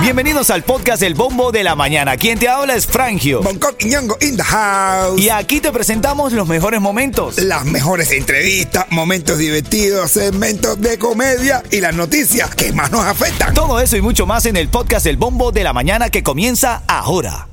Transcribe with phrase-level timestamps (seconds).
[0.00, 2.16] Bienvenidos al podcast El Bombo de la Mañana.
[2.16, 3.42] Quien te habla es Frangio.
[3.42, 5.20] Bangkok y Ñongo in the house.
[5.20, 7.38] Y aquí te presentamos los mejores momentos.
[7.38, 13.52] Las mejores entrevistas, momentos divertidos, segmentos de comedia y las noticias que más nos afectan.
[13.52, 16.82] Todo eso y mucho más en el podcast El Bombo de la Mañana que comienza
[16.86, 17.48] ahora.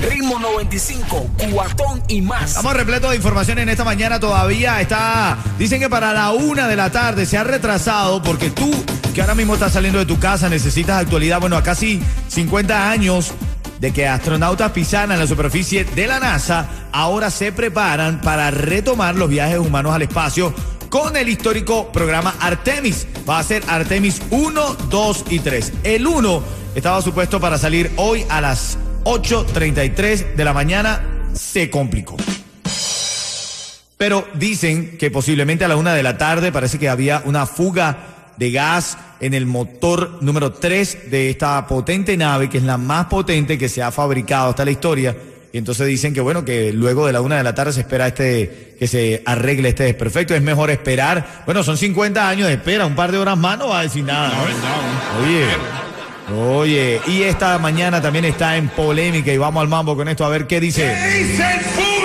[0.00, 2.50] Ritmo 95, cuatón y más.
[2.50, 4.80] Estamos repletos de información en esta mañana todavía.
[4.80, 5.38] Está.
[5.58, 8.70] Dicen que para la una de la tarde se ha retrasado porque tú,
[9.18, 11.40] que ahora mismo estás saliendo de tu casa, necesitas actualidad.
[11.40, 13.32] Bueno, a casi 50 años
[13.80, 19.16] de que astronautas pisaran en la superficie de la NASA, ahora se preparan para retomar
[19.16, 20.54] los viajes humanos al espacio
[20.88, 23.08] con el histórico programa Artemis.
[23.28, 25.72] Va a ser Artemis 1, 2 y 3.
[25.82, 26.44] El 1
[26.76, 31.02] estaba supuesto para salir hoy a las 8.33 de la mañana
[31.34, 32.16] se complicó.
[33.96, 38.14] Pero dicen que posiblemente a la una de la tarde parece que había una fuga
[38.38, 43.06] de gas en el motor número 3 de esta potente nave, que es la más
[43.06, 45.16] potente que se ha fabricado hasta la historia.
[45.52, 48.06] Y entonces dicen que bueno, que luego de la una de la tarde se espera
[48.06, 50.34] este, que se arregle este desperfecto.
[50.34, 51.42] Es mejor esperar.
[51.46, 54.04] Bueno, son 50 años de espera, un par de horas más no va a decir
[54.04, 54.32] nada.
[55.22, 55.46] Oye.
[56.30, 60.28] Oye, y esta mañana también está en polémica y vamos al mambo con esto a
[60.28, 60.82] ver qué dice.
[60.82, 61.97] ¿Qué dice el?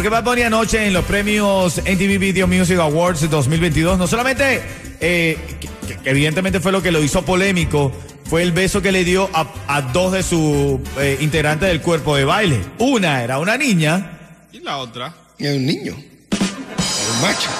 [0.00, 4.62] Porque Bad Bunny anoche en los premios MTV Video Music Awards 2022 no solamente,
[4.98, 7.92] eh, que, que evidentemente fue lo que lo hizo polémico,
[8.24, 12.16] fue el beso que le dio a, a dos de sus eh, integrantes del cuerpo
[12.16, 12.62] de baile.
[12.78, 14.18] Una era una niña.
[14.50, 15.12] ¿Y la otra?
[15.38, 15.94] Es un niño.
[15.94, 17.50] Un macho.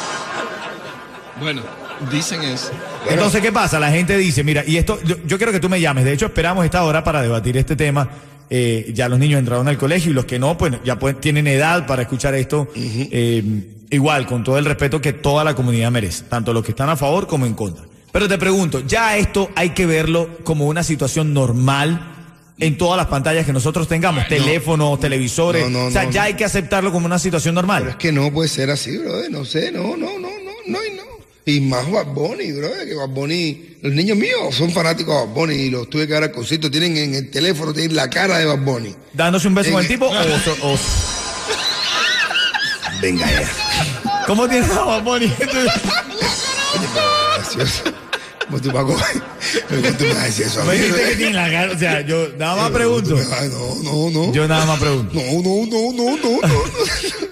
[1.40, 1.60] Bueno,
[2.10, 2.70] dicen eso.
[3.08, 3.80] Entonces, ¿qué pasa?
[3.80, 6.04] La gente dice, mira, y esto, yo, yo quiero que tú me llames.
[6.04, 8.08] De hecho, esperamos esta hora para debatir este tema.
[8.48, 11.46] Eh, ya los niños entraron al colegio y los que no, pues ya pueden- tienen
[11.46, 12.68] edad para escuchar esto.
[12.74, 13.42] Eh,
[13.90, 16.96] igual, con todo el respeto que toda la comunidad merece, tanto los que están a
[16.96, 17.84] favor como en contra.
[18.12, 22.06] Pero te pregunto, ya esto hay que verlo como una situación normal
[22.58, 24.44] en todas las pantallas que nosotros tengamos, Ay, no.
[24.44, 25.70] teléfonos, televisores.
[25.70, 27.82] No, no, o sea, ya hay que aceptarlo como una situación normal.
[27.84, 29.30] Pero es que no puede ser así, brother.
[29.30, 30.18] No sé, no, no.
[31.50, 35.34] Y más Bad Bunny, brother, que Bad Bunny, los niños míos son fanáticos de Bad
[35.34, 36.70] Bunny y los tuve que dar al concierto.
[36.70, 38.94] Tienen en el teléfono, tienen la cara de Bad Bunny.
[39.12, 40.12] Dándose un beso En con el tipo o,
[40.72, 40.78] o-
[43.02, 43.50] Venga ya.
[44.26, 45.26] ¿Cómo tienes a Bad Bunny?
[47.36, 47.82] Gracioso.
[48.46, 48.96] ¿Cómo tú, Paco?
[49.68, 51.72] ¿Cómo tú me vas a decir eso a mí, Me dijiste que tiene la cara,
[51.72, 53.16] o sea, yo nada más pregunto.
[53.16, 54.32] No, no, no.
[54.32, 55.14] Yo nada más pregunto.
[55.14, 57.29] No, no, no, no, no, no.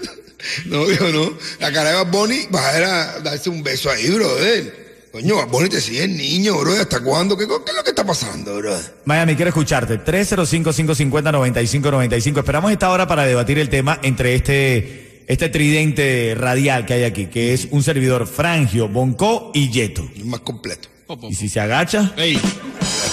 [0.69, 1.33] No, digo, no.
[1.59, 4.89] La cara de Bad Bunny va a ir a darse un beso ahí, brother.
[5.11, 6.81] Coño, Bad Bunny te sigue el niño, brother.
[6.81, 7.35] ¿Hasta cuándo?
[7.37, 8.95] ¿Qué, qué es lo que está pasando, brother?
[9.05, 9.99] Miami, quiero escucharte.
[10.03, 12.37] 305-550-9595.
[12.39, 17.25] Esperamos esta hora para debatir el tema entre este, este tridente radial que hay aquí,
[17.27, 20.07] que es un servidor Frangio, Bonco y Yeto.
[20.15, 20.89] Es más completo.
[21.07, 21.27] Popo.
[21.27, 22.39] Y si se agacha, Ey,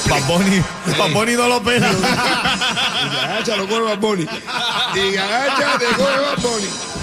[0.08, 1.90] Bad Bunny no lo pela.
[3.06, 4.26] Y se agacha, lo coge Bad Bunny.
[4.94, 5.86] Y agacha, te.
[5.86, 6.95] ¿Qué cosa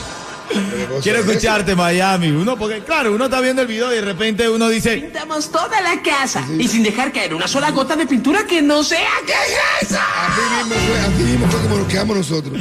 [1.01, 2.29] Quiero escucharte, Miami.
[2.29, 5.81] Uno, porque claro, uno está viendo el video y de repente uno dice, Pintamos toda
[5.81, 9.09] la casa y sin dejar caer una sola gota de pintura que no sea.
[9.25, 9.99] ¿Qué es eso?
[9.99, 12.53] Así mismo fue, así mismo fue como nos quedamos nosotros.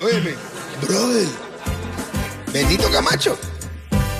[0.00, 0.34] Óyeme,
[0.82, 1.28] brother.
[2.52, 3.38] Benito Camacho.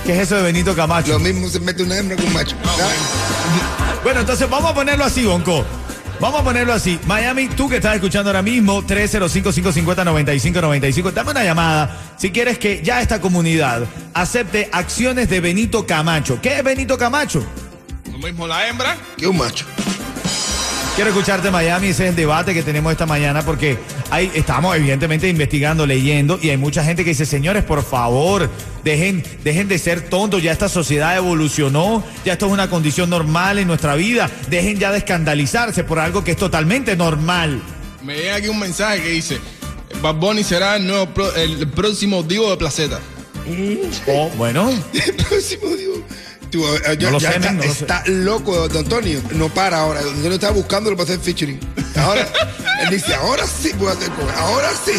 [0.04, 1.12] ¿qué es eso de Benito Camacho?
[1.12, 2.54] Lo mismo se mete una hembra con un macho.
[4.04, 5.64] Bueno, entonces vamos a ponerlo así, Bonco.
[6.18, 6.98] Vamos a ponerlo así.
[7.06, 13.02] Miami, tú que estás escuchando ahora mismo, 305-550-9595, dame una llamada si quieres que ya
[13.02, 13.82] esta comunidad
[14.14, 16.40] acepte acciones de Benito Camacho.
[16.40, 17.44] ¿Qué es Benito Camacho?
[18.10, 18.96] lo mismo la hembra.
[19.16, 19.66] Que un macho.
[20.94, 21.88] Quiero escucharte, Miami.
[21.88, 23.76] Ese es el debate que tenemos esta mañana porque
[24.10, 28.48] ahí estamos, evidentemente, investigando, leyendo y hay mucha gente que dice, señores, por favor,
[28.84, 30.42] dejen, dejen de ser tontos.
[30.42, 34.30] Ya esta sociedad evolucionó, ya esto es una condición normal en nuestra vida.
[34.48, 37.62] Dejen ya de escandalizarse por algo que es totalmente normal.
[38.02, 39.38] Me llega aquí un mensaje que dice:
[40.02, 43.00] Bad Bunny será el, nuevo pro- el próximo Divo de Placeta.
[44.08, 46.02] Oh, bueno, El próximo, digo.
[46.50, 47.80] Tú, eh, yo- No lo ya sé, está, no lo sé.
[47.80, 49.20] está loco, don Antonio.
[49.32, 50.00] No para ahora.
[50.02, 51.58] Don Antonio estaba buscándolo para hacer featuring.
[51.96, 52.26] Ahora,
[52.82, 54.34] él dice, ahora sí puedo hacer cover.
[54.36, 54.92] Ahora sí.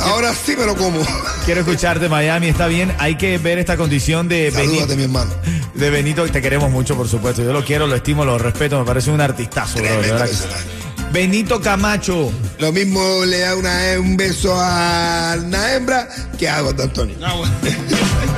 [0.00, 1.00] Ahora sí me lo como.
[1.44, 2.48] quiero escucharte, Miami.
[2.48, 4.96] Está bien, hay que ver esta condición de Salúdate, Benito.
[4.96, 5.30] mi hermano.
[5.74, 7.42] De Benito, te queremos mucho, por supuesto.
[7.44, 8.78] Yo lo quiero, lo estimo, lo respeto.
[8.78, 10.42] Me parece un artistazo, bro, de Tremendo verdad que sí.
[10.42, 10.68] personaje.
[11.12, 12.32] Benito Camacho.
[12.58, 17.14] Lo mismo le da una, un beso a una hembra que a don Antonio.
[17.24, 17.54] Ah, bueno.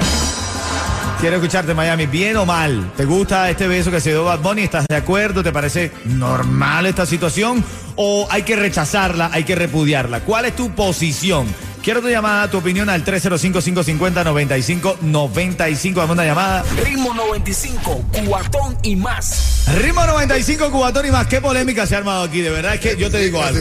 [1.20, 2.06] Quiero escucharte, Miami.
[2.06, 2.92] ¿Bien o mal?
[2.94, 4.62] ¿Te gusta este beso que se dio Bad Bunny?
[4.62, 5.42] ¿Estás de acuerdo?
[5.42, 7.64] ¿Te parece normal esta situación?
[7.96, 10.20] ¿O hay que rechazarla, hay que repudiarla?
[10.20, 11.46] ¿Cuál es tu posición?
[11.82, 15.94] Quiero tu llamada, tu opinión al 305-550-9595.
[15.94, 16.64] Dame una llamada.
[16.84, 19.64] Ritmo 95, cuatón y más.
[19.80, 21.26] Ritmo 95, Cubatón y más.
[21.28, 23.60] Qué polémica se ha armado aquí, de verdad es que yo te digo algo.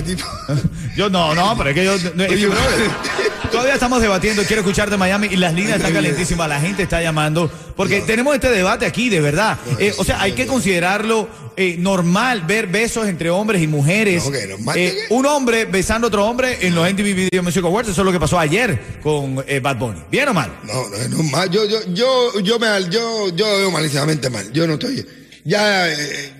[0.96, 1.92] Yo no, no, pero es que yo.
[2.16, 2.50] no, es que,
[3.56, 4.44] todavía estamos debatiendo.
[4.44, 6.50] Quiero escucharte Miami y las líneas están calentísimas.
[6.50, 9.58] La gente está llamando porque tenemos este debate aquí, de verdad.
[9.80, 14.24] Eh, o sea, hay que considerarlo eh, normal ver besos entre hombres y mujeres.
[14.26, 17.90] No, normal, Eh, un hombre besando a otro hombre en los MTV Video Music Awards.
[17.90, 20.02] Eso es lo que pasó ayer con Bad Bunny.
[20.12, 20.52] ¿Bien o mal?
[20.64, 21.50] No, no es normal.
[21.50, 24.52] Yo, yo, yo, yo me, yo, yo veo malísimamente mal.
[24.52, 25.06] Yo no estoy.
[25.44, 25.88] Ya,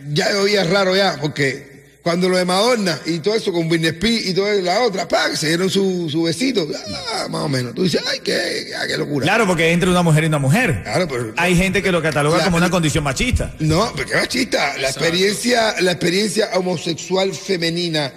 [0.10, 1.75] ya oía raro ya, porque
[2.06, 5.36] cuando lo de Madonna y todo eso con Britney Spears y toda la otra, ¡pam!
[5.36, 6.68] se dieron su, su besito,
[7.16, 7.74] ah, más o menos.
[7.74, 9.24] Tú dices, ay, qué, qué locura.
[9.24, 10.84] Claro, porque entre una mujer y una mujer.
[10.84, 13.56] Claro, pero- Hay gente que lo cataloga La- como una condición machista.
[13.58, 14.78] No, porque machista.
[14.78, 18.14] La experiencia, la experiencia homosexual femenina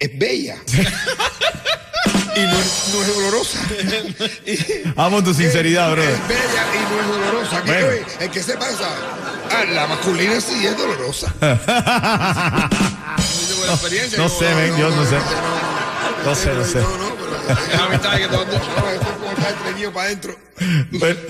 [0.00, 0.56] es bella.
[2.34, 3.58] y no, es- no es dolorosa.
[4.96, 6.10] Amo tu sinceridad, brother.
[6.10, 7.62] Es bella y no es dolorosa.
[7.62, 8.06] ¿Qué Bueno.
[8.18, 8.88] El que se pasa.
[9.48, 11.32] Ah, la masculina sí es dolorosa.
[13.18, 14.18] Experiencia.
[14.18, 15.16] No sé, ven, yo no sé.
[16.24, 16.80] No sé, no sé.
[16.80, 17.64] No, no, pero.
[17.72, 18.68] Es amistad que todo han dicho.
[18.76, 20.36] No, esto es como estar para adentro.
[20.92, 21.20] Bueno,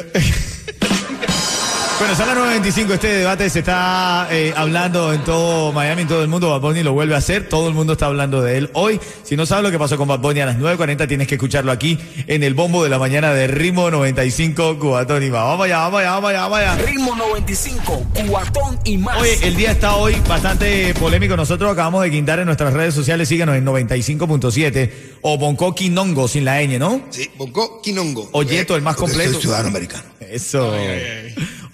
[2.03, 2.95] Bueno, son las 9.25.
[2.95, 6.51] Este debate se está eh, hablando en todo Miami, en todo el mundo.
[6.51, 7.49] Bad Bunny lo vuelve a hacer.
[7.49, 9.01] Todo el mundo está hablando de él hoy.
[9.23, 11.71] Si no sabes lo que pasó con Bad Bunny a las 9.40, tienes que escucharlo
[11.71, 11.97] aquí
[12.27, 15.45] en el bombo de la mañana de Ritmo 95 Cubatón y más.
[15.45, 16.75] Vamos allá, vamos allá, vamos allá, vamos allá.
[16.75, 19.21] Ritmo 95, cuatón y más.
[19.21, 21.37] Oye, el día está hoy bastante polémico.
[21.37, 23.29] Nosotros acabamos de guindar en nuestras redes sociales.
[23.29, 24.91] Síganos en 95.7
[25.21, 27.01] o Bonco Quinongo sin la ñ, ¿no?
[27.11, 28.29] Sí, Bonco Quinongo.
[28.33, 29.35] Oyeto, el más completo.
[29.35, 30.03] Soy ciudadano americano.
[30.19, 30.75] Eso.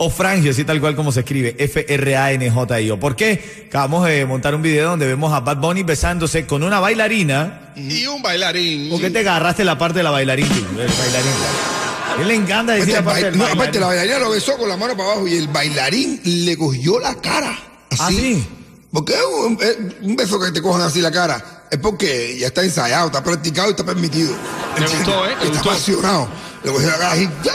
[0.00, 1.56] O Frangio, así tal cual como se escribe.
[1.58, 3.00] F-R-A-N-J-I-O.
[3.00, 3.64] ¿Por qué?
[3.68, 7.72] Acabamos de montar un video donde vemos a Bad Bunny besándose con una bailarina.
[7.76, 8.90] Y un bailarín.
[8.90, 10.48] ¿Por qué te agarraste la parte de la bailarina?
[10.48, 10.54] tú?
[10.80, 11.32] El bailarín.
[12.16, 14.30] A él le encanta decir Este, la parte bail- del no, aparte, la bailarina lo
[14.30, 17.58] besó con la mano para abajo y el bailarín le cogió la cara.
[17.90, 18.00] Así.
[18.00, 18.46] ¿Ah, sí?
[18.92, 22.46] Porque es un, es un beso que te cojan así la cara es porque ya
[22.46, 24.32] está ensayado, está practicado y está permitido.
[24.78, 25.28] Le gustó, ¿eh?
[25.28, 25.70] Le Está gustó.
[25.70, 26.28] apasionado.
[26.64, 27.52] Le cogió la cara así, ya.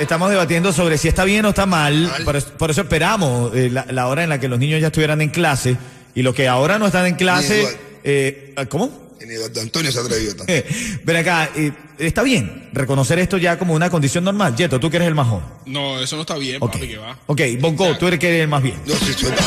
[0.00, 2.06] Estamos debatiendo sobre si está bien o está mal.
[2.08, 2.24] Mal.
[2.24, 4.88] Por, eso, por eso esperamos eh, la, la hora en la que los niños ya
[4.88, 5.76] estuvieran en clase.
[6.14, 7.78] Y los que ahora no están en clase.
[8.02, 9.10] Eh, ¿Cómo?
[9.22, 10.52] Y ni Eduardo Antonio se atrevió tanto.
[11.04, 14.56] Ven acá, eh, está bien reconocer esto ya como una condición normal.
[14.56, 15.44] Yeto, tú que eres el más joven.
[15.66, 17.18] No, eso no está bien, Ok, papi, que va.
[17.26, 18.76] ok, Bonco, tú eres que eres el más bien.
[18.86, 19.44] Yo sí soy viejo.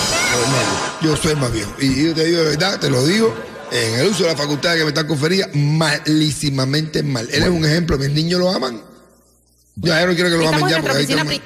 [1.02, 1.74] Yo soy más viejo.
[1.82, 3.34] Y yo te digo de verdad, te lo digo,
[3.72, 7.28] en el uso de la facultad que me está conferida, malísimamente mal.
[7.32, 8.80] Él es un ejemplo, mis niños lo aman.
[9.76, 11.04] Ya, yo no quiero que lo Estamos amen en ya, porque ahí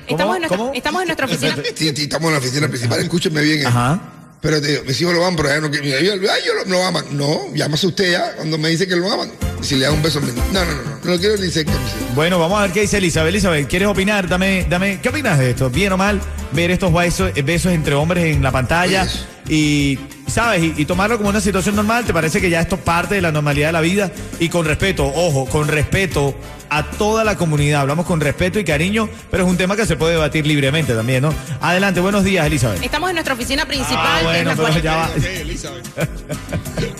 [0.07, 0.71] estamos- en nuestra, ¿Cómo?
[0.73, 1.55] estamos en nuestra oficina.
[1.75, 3.61] Sí, sí, estamos en la oficina principal, escúchenme bien.
[3.61, 3.65] eh.
[3.65, 4.13] Ajá.
[4.41, 5.87] Pero te digo, mis hijos lo aman, pero ya no quiero.
[6.31, 7.05] Ay, yo lo, lo aman.
[7.11, 9.31] No, llámase usted ya cuando me dice que lo aman.
[9.61, 10.43] Si le da un beso a mi niño.
[10.51, 12.15] No, no, no, no, no lo quiero ni cerca, mis hijos.
[12.15, 13.29] Bueno, vamos a ver qué dice Elizabeth.
[13.29, 14.29] Elizabeth, ¿quieres opinar?
[14.29, 15.69] Dame, dame, ¿qué opinas de esto?
[15.71, 16.21] ¿Bien o mal
[16.51, 19.05] ver estos besos, besos entre hombres en la pantalla?
[19.05, 19.25] Pues.
[19.49, 19.97] Y,
[20.27, 20.63] ¿sabes?
[20.63, 22.05] Y, y tomarlo como una situación normal.
[22.05, 24.11] ¿Te parece que ya esto es parte de la normalidad de la vida?
[24.39, 26.35] Y con respeto, ojo, con respeto
[26.69, 27.81] a toda la comunidad.
[27.81, 31.23] Hablamos con respeto y cariño, pero es un tema que se puede debatir libremente también,
[31.23, 31.33] ¿no?
[31.61, 32.83] Adelante, buenos días, Elizabeth.
[32.83, 33.97] Estamos en nuestra oficina principal.
[33.99, 35.05] Ah, que es bueno, la pero ya va.
[35.05, 35.87] Ok, Elizabeth.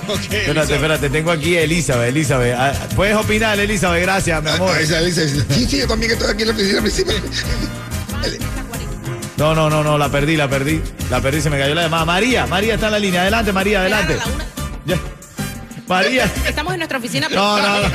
[0.07, 2.55] ok, Espérate, espérate, tengo aquí a Elizabeth, Elizabeth.
[2.57, 4.77] Ah, Puedes opinar, Elizabeth, gracias, mi amor.
[4.77, 7.15] Dice, dice, sí, sí, yo también estoy aquí en la oficina principal.
[9.37, 10.81] No, no, no, no, la perdí, la perdí.
[11.09, 12.05] La perdí, se me cayó la llamada.
[12.05, 13.21] María, María está en la línea.
[13.21, 14.15] Adelante, María, adelante.
[14.15, 14.45] Claro, la una-
[14.85, 14.97] Ya.
[15.87, 16.31] María.
[16.47, 17.87] Estamos en nuestra oficina No, no, no.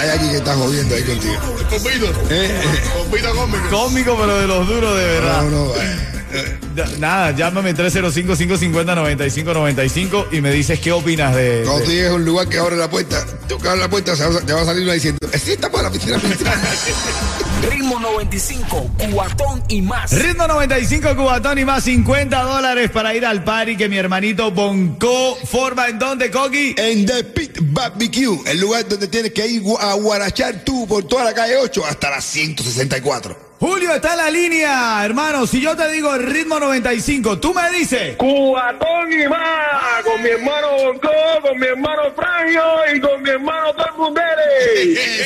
[0.00, 1.34] Hay alguien que está jodiendo ahí contigo.
[1.68, 2.06] Compito.
[2.30, 2.60] Eh, eh,
[2.96, 3.68] Compito cómico.
[3.70, 5.42] Cómico, pero de los duros, de verdad.
[5.42, 5.96] No, no, eh,
[6.32, 6.58] eh,
[6.98, 11.62] Nada, llámame 305-550-9595 y me dices qué opinas de.
[11.64, 14.14] Tú de- a un lugar que abre la puerta, tú que abres la puerta,
[14.46, 16.18] te va a salir una diciendo, sí, estamos en la oficina.
[17.62, 20.12] Ritmo 95, cuatón y más.
[20.12, 25.36] Ritmo 95 Cubatón y más 50 dólares para ir al party que mi hermanito Bonco
[25.46, 26.74] forma en donde, Coqui.
[26.76, 31.24] en The Pit Barbecue, el lugar donde tienes que ir a guarachar tú por toda
[31.24, 33.46] la calle 8 hasta la 164.
[33.58, 35.46] Julio está en la línea, hermano.
[35.46, 38.14] Si yo te digo el ritmo 95, tú me dices.
[38.16, 41.08] Cubatón y más, con mi hermano Bonco,
[41.40, 42.62] con mi hermano Frangio
[42.94, 44.36] y con mi hermano Tormundere.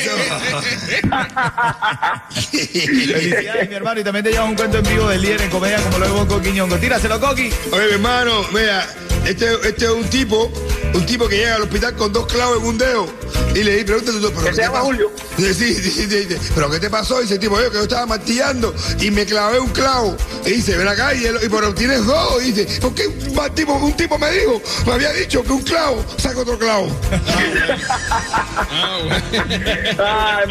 [2.41, 3.99] Felicidades, mi hermano.
[3.99, 6.11] Y también te llevas un cuento en vivo del líder en comedia como lo de
[6.11, 6.77] Bonco Quiñongo.
[6.77, 7.49] Tíraselo, Coqui.
[7.71, 8.87] Oye, mi hermano, mira,
[9.25, 10.51] Este, este es un tipo,
[10.93, 13.07] un tipo que llega al hospital con dos clavos en un dedo.
[13.53, 14.85] Y le di, pregúntale tú, ¿pero qué se te llama pasó?
[14.85, 15.11] Julio.
[15.37, 16.37] Sí, sí, sí, sí, sí.
[16.55, 17.19] ¿Pero qué te pasó?
[17.19, 20.15] Dice el tipo, yo que yo estaba martillando y me clavé un clavo.
[20.45, 22.41] Y dice, ven acá, y, él, y pero tienes dos.
[22.43, 24.61] Y dice, ¿por qué un, tipo, un tipo me dijo?
[24.85, 26.87] Me había dicho que un clavo, saca otro clavo.
[29.99, 30.47] Ay,